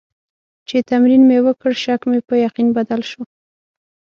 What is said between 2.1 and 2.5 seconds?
په